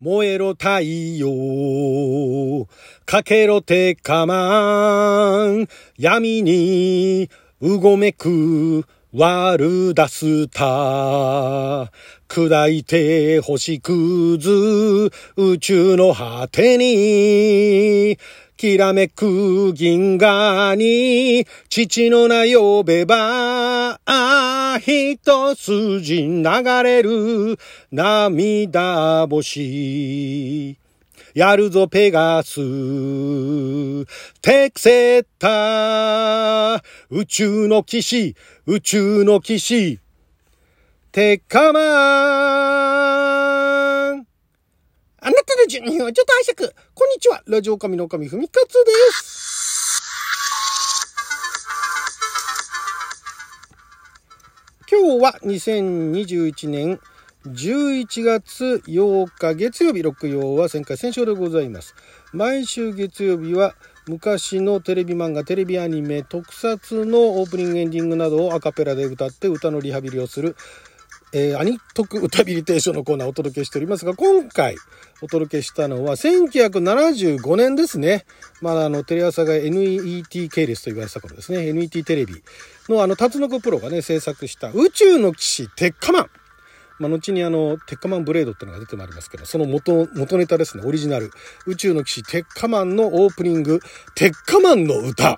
[0.00, 2.66] 燃えろ太陽。
[3.04, 5.68] かけろてかまん。
[5.98, 7.28] 闇に
[7.60, 8.86] うごめく。
[9.12, 11.92] 悪出すた。
[12.28, 15.10] 砕いて星屑。
[15.36, 18.16] 宇宙の果てに。
[18.60, 26.42] きらめく銀河に、父の名呼べば、あ一筋流
[26.82, 27.58] れる
[27.90, 30.76] 涙星。
[31.32, 32.56] やるぞペガス。
[34.42, 36.82] テクセッタ。
[37.08, 40.00] 宇宙の騎士、宇宙の騎士。
[41.12, 43.49] テカマン。
[45.70, 46.74] あなたの順位はちょっと拝借。
[46.94, 47.42] こんにちは。
[47.46, 50.02] ラジオ神の神ふみかつです。
[54.90, 56.98] 今日は2021年
[57.46, 61.94] 11月8日月曜日、六曜は旋回戦勝でございます。
[62.32, 63.76] 毎週月曜日は
[64.08, 70.56] 昔のテレビ漫画、テレビアニメ、特撮のオープニングエンディングなどをアカペラで歌って歌のリハビリをする
[71.32, 74.76] えー、アニトク歌ビリテーションのコーナーをお届けしておりますが、今回
[75.22, 78.24] お届けしたのは1975年ですね。
[78.60, 81.72] まあ、あの、テレ朝が NET 系列と言われてた頃ですね。
[81.72, 82.42] NET テレビ
[82.88, 86.30] のあの、タツノコプロがね、制作した宇宙の騎士鉄火マン。
[86.98, 91.30] まあ、後にあの、鉄火マンブレードってのが出てまいりますけど、その元、元ネタですね、オリジナル。
[91.64, 93.80] 宇宙の騎士鉄火マンのオープニング、
[94.16, 95.36] 鉄火マンの歌。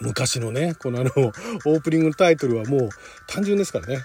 [0.00, 2.88] 昔のね、このあの、オープニングのタイトルはもう
[3.26, 3.98] 単純ですからね。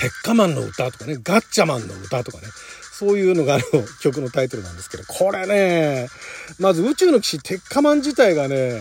[0.00, 2.44] 鉄火マンの歌とかね、ガッチャマンの歌とかね、
[2.90, 3.62] そういうのがあの
[4.00, 6.08] 曲のタイトルなんですけど、これね、
[6.58, 8.80] まず宇宙の騎士鉄火マン自体がね、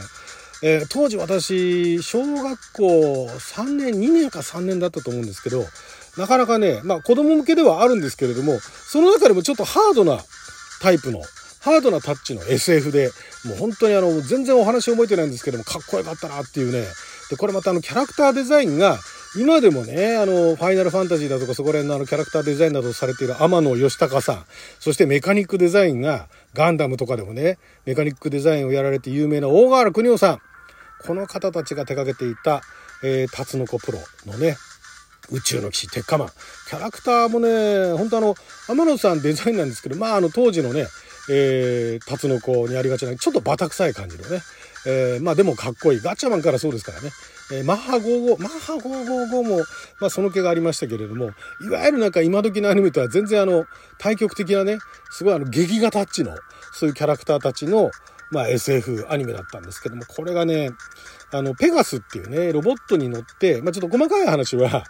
[0.64, 5.66] えー、当時私、小学校3年、2年か3年だったと思うんですけど、
[6.18, 10.20] なかなかね、まあ子供向けではあるんですけれども、その中でもちょっとハードな
[10.82, 11.22] タイプの、
[11.60, 13.12] ハードなタッチの SF で、
[13.44, 16.86] もう本当にあの、全然お話覚えてないんですけども、かっこよかったなっていうね。
[17.30, 19.00] で、これまたあの、キャラクターデザインが、
[19.36, 24.46] 今でもね、あの、ファイナルファンタジーだとかそこら辺のあのキャラクターデザインなどされている天野義隆さん、
[24.80, 30.42] そしてメカニックデザインがガンダムとかでもね、メカニックデザインをやられて有名な大河原邦夫さん。
[31.06, 32.62] この方たちが手掛けていた、
[33.04, 34.58] えー、タツノコプロのね、
[35.32, 36.30] 宇宙の騎士鉄火マン。
[36.68, 38.36] キャラクターもね、本当あの、
[38.68, 40.88] 天野さんデザインなんですけど、まああの当時のね、
[41.30, 44.42] えー、タツノコにありがちな、ちょっとバタ臭い感じのね、
[44.86, 46.00] えー、まあでもかっこいい。
[46.00, 47.12] ガチャマンからそうですからね。
[47.52, 49.58] えー、マッハ55、マッハ555も、
[50.00, 51.32] まあその気がありましたけれども、
[51.62, 53.66] いわゆるなんか今時のアニメとは全然あの、
[53.98, 54.78] 対極的なね、
[55.10, 56.36] すごいあの、劇画タッチの、
[56.74, 57.92] そういうキャラクターたちの、
[58.32, 60.72] まあ SF アニメだったんですけども、これがね、
[61.32, 64.84] あの、ペガスっていうね、ロボットに乗って、まあちょっと細かい話は、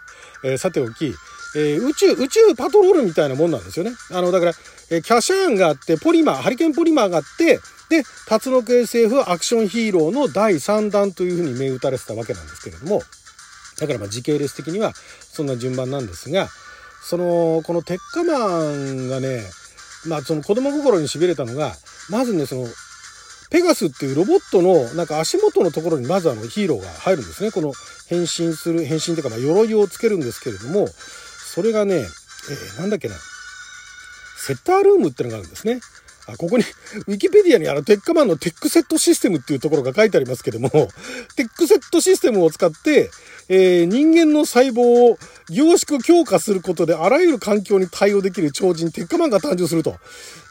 [0.44, 1.14] えー、さておき、
[1.56, 3.92] えー、宇宙、宇宙パトロールみたいなもんなんですよね。
[4.10, 4.52] あの、だから、
[4.90, 13.02] えー、キャシャーンがあって、ポリマー、ハリケーンポリマーがあって、で、辰野 SF アクションヒーローの第3弾というふうに銘打たれてたわけなんですけれども、
[13.80, 16.48] だからまあ時系列的にはそんな順番なんですが、
[17.02, 19.42] その、この鉄火マンがね、
[20.06, 21.72] まあその子供心に痺れたのが、
[22.10, 22.68] まずね、その、
[23.50, 27.50] ペガスっていうロボットのなんか足元のところにまずあのヒーローが入るんですね。
[27.50, 27.72] この
[28.08, 30.86] 変身する、変身というかまあ鎧をつけるんですけれども、
[31.52, 33.16] それがね、えー、なんだっけな、
[34.36, 35.80] セッタールームってのがあるんですね。
[36.28, 36.64] あ、ここに、
[37.08, 40.70] ウィキペディアにあの、テッカマンのテックセットシステムっていうところが書いてありますけども、
[41.34, 43.10] テックセットシステムを使って、
[43.48, 45.18] えー、人間の細胞を
[45.48, 49.96] 凝縮強化することであらゆる環境に対応できる超人、テッカマンが誕生すると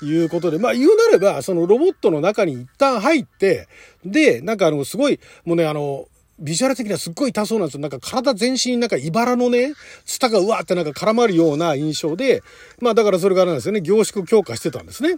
[0.02, 3.70] いうことで、まあ言うなれば、そのロボットの中に一旦入って、
[4.04, 6.08] で、なんかあの、すごい、もうね、あの、
[6.40, 7.82] ビジュアル的にはすっごい痛そうなんですよ。
[7.82, 9.74] なんか体全身になんか茨のね、
[10.06, 12.44] ツタがうわーってなんか絡まるような印象で、
[12.82, 15.18] まあだからそれがなんですよね、凝縮強化してたんですね。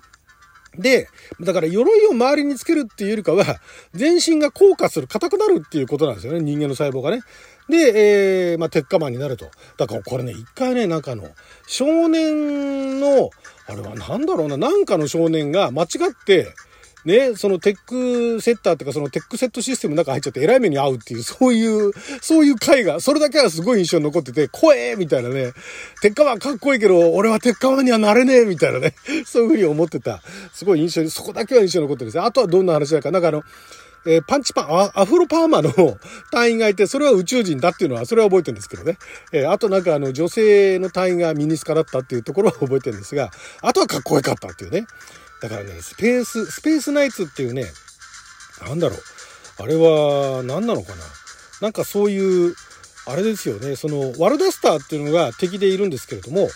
[0.77, 1.09] で、
[1.41, 3.59] だから鎧を周りにつけるっていうよりかは、
[3.93, 7.21] 全身が硬化する、硬くなるっていうことなんですよね、人間の細胞がね。
[7.69, 9.49] で、えー、まあ、鉄火マンになると。
[9.77, 11.29] だからこれね、一回ね、なんかの、
[11.67, 13.29] 少年の、
[13.67, 16.53] あれはなんだろうな、なんかの少年が間違って、
[17.05, 25.53] ね、そのテックセッターってかそのテックセットシステムの中入っちゃって偉い目に遭うっていう、 そういう、そういう回が、それだけはすごい印象に残ってて、怖えみたいなね、
[26.01, 28.95] 鉄火マンかっこいいけど、俺は鉄火マンにはなれねえみたいなね、
[29.25, 30.21] そういうふうに思ってた、
[30.53, 32.23] すごい印象に、そこだけは印象に残ってるんですね。
[32.23, 33.43] あとはどんな話だか、なんかあの、
[34.05, 34.65] えー、パンチパン、
[34.99, 35.71] アフロパーマの
[36.31, 38.97] 隊員がいて、それは宇宙人だっていうのは、それは覚えてるんですけどね。
[39.31, 43.31] えー、あとなんかあの、女性の隊員がミニスカだったっていうところは覚えてるんですが、
[43.61, 44.87] あとはかっこよかったっていうね。
[45.41, 47.65] だからね、スペース、スペースナイツっていうね、
[48.65, 48.99] なんだろう。
[49.63, 51.03] あれは、何なのかな。
[51.61, 52.55] なんかそういう、
[53.07, 56.49] あれですよね、その、ワルダスターっていうのが敵でいるんですけれども、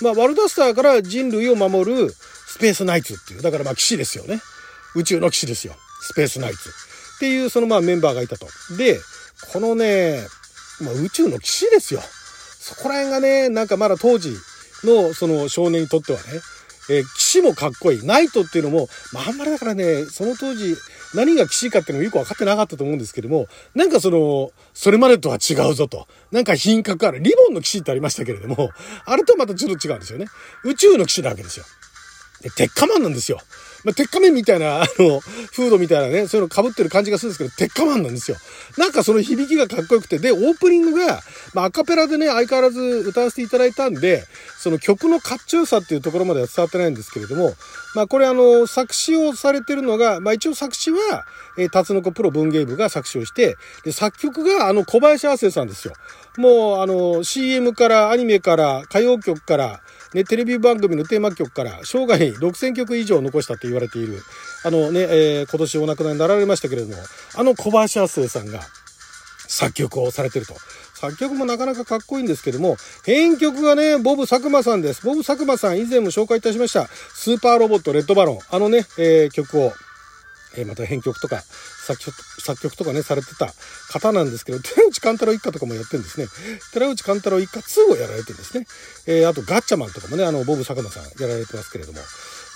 [0.00, 4.40] まあ、ワルダスターから人類を守るスペースナイツっていう、だからまあ騎士ですよね。
[4.94, 5.74] 宇宙の騎士ですよ。
[6.00, 6.70] スペースナイツ。
[7.16, 8.46] っていうそのまあメンバーがいたと。
[8.76, 8.98] で、
[9.52, 10.26] このね、
[10.80, 12.00] まあ、宇宙の騎士ですよ。
[12.58, 14.34] そこら辺がね、なんかまだ当時
[14.84, 16.24] のその少年にとってはね、
[16.90, 18.02] えー、騎士もかっこいい。
[18.04, 20.76] ナイトっていうのも、まあ、あんまりだからね、その当時、
[21.14, 26.08] 何が騎士かっていうのもよく分かってなかったと思うんですけども、なんかその、それまでとは違うぞと。
[26.32, 27.20] なんか品格ある。
[27.20, 28.70] リボンの騎士ってありましたけれども、
[29.06, 30.26] あれとはまたちょっと違うんですよね。
[30.64, 31.64] 宇宙の騎士なわけですよ。
[32.42, 33.40] で、鉄火マンなんですよ。
[33.84, 38.36] まあ、鉄仮面みたいな、あの、フードみたいなね、そういうの被ってる感じがするんですけど、鉄火マンなんですよ。
[38.76, 41.22] なんかその響きがかっこよくて、で、オープニングが、
[41.54, 44.24] まあ、アカペラでね、相変わらず歌わせていただいたんで、
[44.58, 47.54] その曲のかっちょよさっていうところまでは伝わってないんですけれども、
[47.94, 51.24] まあ、これあの、作詞をされてるのが、まあ、一応作詞は、
[51.56, 55.94] えー、タツノコプロ文芸部が作詞をして、で、作曲があの小林亜生さんですよ。
[56.36, 59.80] もうあの、CM からアニメから歌謡曲から、
[60.14, 64.22] ね、テレビ番組のテーマ曲から生涯6000曲以上残したと言われている、
[64.64, 66.94] あのね、えー、今年お亡くなりになられましたけれども、
[67.34, 68.60] あの小林亜生さんが
[69.48, 70.54] 作曲をされてると。
[71.00, 72.76] 作曲もなかなかかっこいいんですけども、
[73.06, 75.06] 編曲がね、ボブ佐久間さんです。
[75.06, 78.38] ボブ佐久間さん以前も紹介いたしました、スーパーロボットレッドバロン。
[78.50, 79.72] あのね、えー、曲を、
[80.56, 81.42] えー、また編曲とか
[81.86, 83.52] 作曲、作曲とかね、されてた
[83.92, 86.26] 方なんですけど、寺内勘太郎一家とかもやってるんですね。
[86.72, 88.66] 寺内勘太郎一家2をやられてるんですね。
[89.06, 91.98] えー、あとガッチャマンとかもね、あの、ボブ佐久間さんやられてますけれども、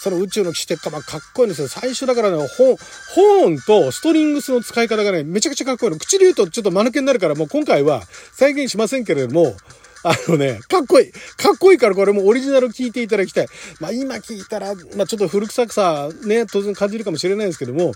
[0.04, 1.68] その宇宙の騎士鉄火マンかっこいいんですよ。
[1.68, 5.98] 最初だからね、ホホーンとストリングスの使い方がね、めちゃくちゃかっこいいの。
[5.98, 8.02] 口で言うとちょっと間抜けになるから、もう今回は
[8.32, 9.56] 再現しませんけれども、
[10.04, 11.12] あのね、かっこいい。
[11.12, 13.46] かっこいいからこれもオリジナル聞いていただきたい。
[13.80, 17.92] まあ今聞いたら、まあちょっと古臭くさ、ね、当然感じるかもしれないですけども、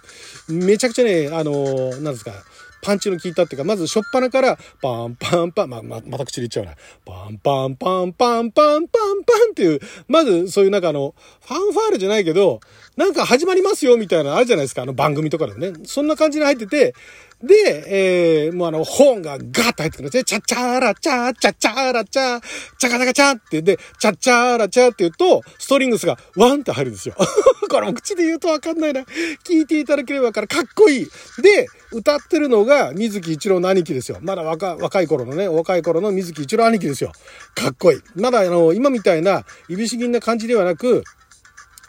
[0.48, 2.32] めちゃくちゃね、あの、なんですか、
[2.80, 6.74] パンチの効いたっていうか、まず初っ端から、パンパンパン、ま、ま、また口で言っちゃうな。
[7.04, 11.14] パンパンパンパンパンパンパンっていう、まずそういうなんかあの、
[11.44, 12.60] ファンファーレじゃないけど、
[12.98, 14.82] なんか始まりますよみたいなのあるじゃないですか。
[14.82, 15.72] あの番組とかでもね。
[15.84, 16.96] そんな感じに入ってて、
[17.40, 20.24] で、えー、もうあの、本がガーッと入ってくるんですね。
[20.24, 22.42] チャッチャーラチャー、チャッチャーラチャー、
[22.76, 27.14] チャカチャカチャーって、で、チャッチャーラチャーって言うと、ストリングスがワンって入るんですよ。
[27.70, 29.02] これも口で言うとわかんないな。
[29.44, 30.48] 聞いていただければわかる。
[30.48, 31.04] かっこいい。
[31.40, 34.18] で、歌ってるのが水木一郎の兄貴ですよ。
[34.22, 37.12] まだ若若い頃のね、若い頃の水木一郎兄貴ですよ。
[37.54, 38.00] かっこいい。
[38.16, 41.04] まだあの、今みたいな、いびし銀な感じではなく、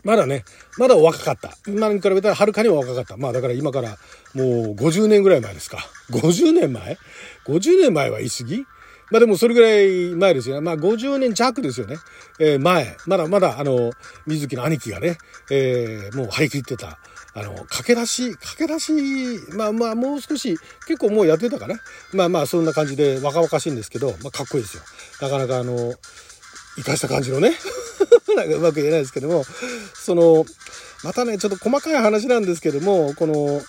[0.03, 0.43] まだね、
[0.77, 1.57] まだ若かった。
[1.67, 3.17] 今に比べたらはるかに若かった。
[3.17, 3.97] まあだから今から
[4.33, 5.79] もう50年ぐらい前ですか。
[6.11, 6.97] 50年前
[7.45, 8.65] ?50 年前は言い過ぎ？
[9.11, 10.61] まあでもそれぐらい前ですよ。
[10.61, 11.97] まあ50年弱ですよね。
[12.39, 12.95] えー、前。
[13.07, 13.91] まだまだあの、
[14.27, 15.17] 水木の兄貴がね、
[15.51, 16.99] えー、もう張り切ってた。
[17.33, 18.93] あの、駆け出し、駆け出し、
[19.55, 20.57] まあまあもう少し、
[20.87, 21.75] 結構もうやってたかな。
[22.13, 24.83] まあまあそんな感じで若々しいんですけど、まあかっこいいですよ。
[25.21, 25.93] なかなかあの、
[26.79, 27.53] 生かした感じのね
[28.35, 29.45] なんかうまく言えないですけども、
[29.93, 30.45] その、
[31.03, 33.61] またね、ちょっと細かい話なんですけども、この、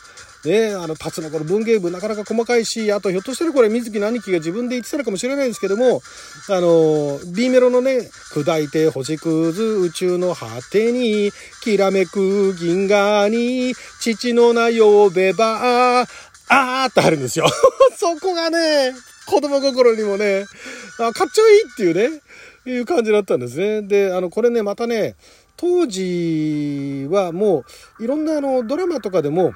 [0.45, 6.03] ね、あの、タツノコの文芸部なかなか細かいし、あとひょっとしたらこれ水木の兄貴が自分で言ってたのかもしれないんですけども、
[6.49, 11.31] あの、B メロのね、砕いて星屑宇宙の果てに、
[11.63, 17.47] きらめく銀河に、父の名呼べば、あーってあるんですよ。
[17.99, 18.95] そこがね、
[19.31, 20.45] 子供心にもね、
[20.99, 22.21] あ、かっちょいいっていうね、
[22.67, 23.83] いう感じだったんですね。
[23.83, 25.15] で、あの、これね、またね、
[25.57, 27.65] 当時はも
[28.01, 29.53] ういろんなあのドラマとかでも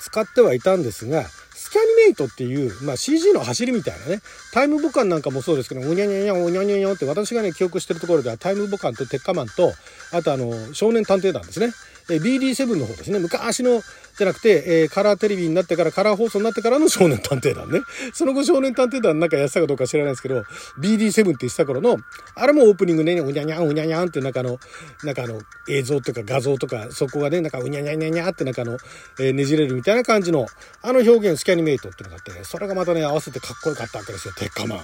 [0.00, 1.22] 使ってはいたんですが、
[1.54, 4.20] スキャニメイトっていう、まあ、CG の走りみたいなね、
[4.52, 9.72] タイムボカンなんかもそうですけど、うにゃにゃにゃ、うにゃにゃにゃって私がね、記憶してるところではタイムボカンと鉄火マンと、
[10.12, 11.72] あとあの、少年探偵団ですね。
[12.08, 13.18] BD7 の方ですね。
[13.18, 13.80] 昔の
[14.16, 17.80] じゃなくて、えー、カラーテレビになってから、カラー放送になってからの少年探偵団ね。
[18.12, 20.42] その後少年探偵団なんかやってたかどうか知らないですけど、
[20.78, 21.96] BD7 って言ってた頃の、
[22.34, 24.58] あれもオープニングね、うにゃにゃん、うにゃにゃんってなんかあの、
[25.04, 28.76] なんかあの、映像とか画像とか、そこがね、なんかうにゃにゃにゃにゃってなんかあの、
[29.18, 30.46] えー、ねじれるみたいな感じの、
[30.82, 34.78] あの表現、スキャニメイトっていうのがあって、それがまたね、合わせてかっこよかったわけですよ、鉄火マン。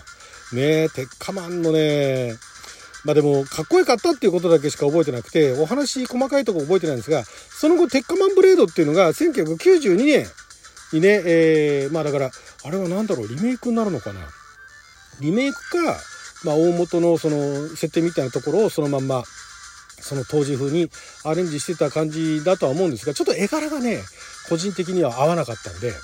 [0.56, 2.36] ねえ鉄火マンのね、
[3.08, 10.26] まあでも、かっこよかったっていうことだけしか覚えてなくて、お話細かいとこ覚えてないんですが、その後、鉄火マンブレードっていうのが1992年
[10.92, 12.30] にね、えー、まあだから、
[12.64, 14.20] あれは何だろう、リメイクになるのかな？
[15.20, 15.96] リメイクか、
[16.44, 19.24] まあ大元のその設定みたいなところをそのまんま、
[20.00, 20.90] その当時風に
[21.24, 24.02] アレンジしてた感じだとは思うんですが、ちょっと絵柄がね、
[24.50, 25.94] 個人的には合わなかったんで、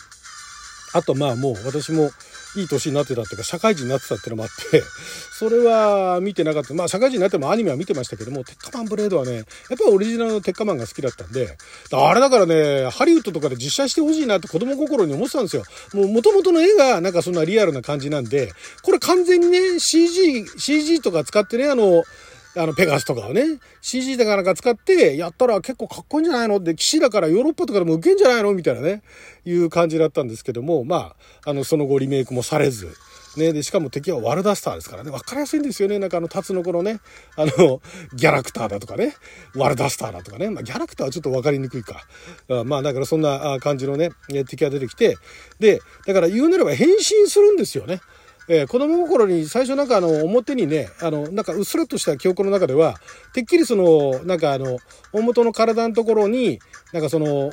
[0.95, 2.11] あとまあもう私も
[2.57, 4.83] いい年になってたっていうか社会人になってたっていうのもあって
[5.39, 6.75] それは見てなかった。
[6.75, 11.57] まあ社会人になってもアニメは見てましたけども鉄火マンブレードはねやっぱりオリジナルの鉄火マンが好きだったんで
[11.93, 15.65] あれだからねハリウッドとかで実写してほしいなって子供心に思ってたんですよ。
[15.93, 22.05] もう元々の絵がなんかそんなリアルな感じなんでこれ完全にね CG CG とか使ってねあの
[22.57, 23.43] あの、ペガスとかをね、
[23.81, 26.61] CG だかなんか使って、やったら結構かっこいいんじゃないの？
[26.61, 28.55] で、騎士だからヨーロッパとかでも受けんじゃないの？
[28.55, 29.03] みたいなね、
[29.45, 32.95] いう感じだったんですけども、まあ、あの、その後リメイクもされず、
[33.37, 35.99] ね、で、しかも敵はワルダスターですからね、わかりやすいんですよね。
[35.99, 37.01] なんかあの、タツノコのね、
[37.37, 37.83] あの、
[38.15, 39.17] ギャラクターだとかね、
[39.57, 42.07] ワルダスターだとかね、まあ、ギャラクターはちょっとわかりにくいか。
[42.65, 44.11] まあ、だからそんな感じのね、
[44.47, 45.17] 敵が出てきて、
[45.59, 48.01] で、だから言うなれば変身するんですよね。
[48.49, 52.97] えー、子供心に最初なんかあの表にねあのなんかうっすらとした記憶の中では
[53.33, 54.79] てっきりそのなんかあの
[55.13, 56.61] 大元の体のところに
[56.93, 57.53] なんかその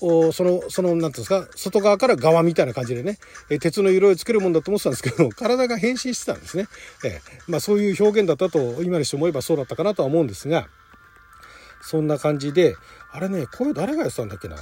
[0.00, 3.18] おそのそのなんていうんですか外側から側みたいな感じでね、
[3.50, 6.68] え、鉄の色をつけるもんだと思ってたんですけど 体が変身してたんですね、
[7.04, 10.68] えー、まあ、そういう表現だったと今にして思えばそうだったかなとは思うんですが
[11.82, 12.76] そんな感じで
[13.12, 14.56] あれねこれ誰がやってたんだっけな？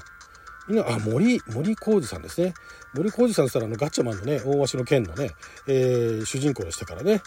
[0.87, 2.55] あ森森浩二さんですね。
[2.95, 5.33] 森浩二さんって言ったらあのガッチャマンのね大鷲の剣のね、
[5.67, 7.23] えー、主人公でしたからね。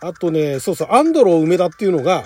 [0.00, 2.24] あとねそうそうアンドロ梅田っていうのが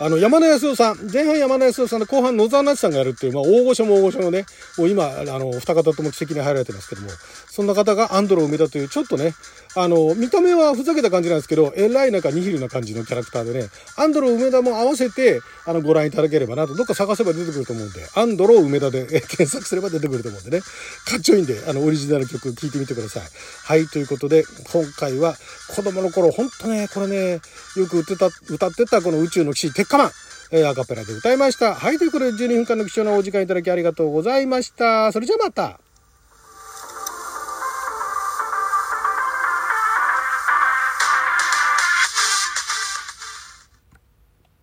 [0.00, 4.44] あの、山田康夫さん、前半山田康夫さんで後半野沢那智さんがやるっていう、まあ、大御所も大御所のね、
[4.76, 7.10] もう今、あの、二方とも奇跡に入られてますけども、
[7.48, 9.34] そんな方がアンドロ梅田という、ちょっとね、
[9.76, 23.22] あの、見た目はふざけた感じなんですけど、えらいなんかニヒルな感じのキャラクターでね、アンドロ梅田も合わせて、あの、ご覧いただければなと、どっか探せば出てくると思うんで、アンドロ梅田で検索すれば出てくると思うんでね、かっちょいいんで、あの、オリジナル曲聴いてみてください。
[23.64, 25.36] はい、ということで、今回は
[25.74, 27.40] 子供の頃、ほんとね、これね、
[27.76, 30.10] よく歌ってた歌ってたこの宇宙の騎士、鉄火マン。
[30.50, 31.74] えー、アカペラで歌いました。
[31.74, 35.12] はい、ということで12分間の貴重なお時間いただきありがとうございました。
[35.12, 35.83] それじゃあまた。